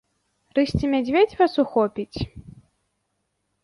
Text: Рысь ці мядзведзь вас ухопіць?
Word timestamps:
Рысь 0.59 0.73
ці 0.79 0.85
мядзведзь 0.95 1.37
вас 1.43 1.53
ухопіць? 1.67 2.17